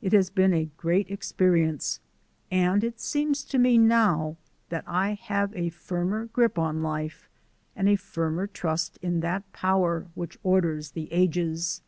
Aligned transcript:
It 0.00 0.14
has 0.14 0.30
been 0.30 0.54
a 0.54 0.70
great 0.78 1.10
experience; 1.10 2.00
and 2.50 2.82
it 2.82 2.98
seems 2.98 3.44
to 3.44 3.58
me 3.58 3.76
now 3.76 4.38
that 4.70 4.84
I 4.86 5.10
have 5.12 5.54
a 5.54 5.68
firmer 5.68 6.24
grip 6.24 6.58
on 6.58 6.82
life, 6.82 7.28
and 7.76 7.86
a 7.86 7.96
firmer 7.96 8.46
trust 8.46 8.98
in 9.02 9.20
that 9.20 9.52
Power 9.52 10.06
which 10.14 10.38
orders 10.42 10.92
the 10.92 11.12
ages. 11.12 11.82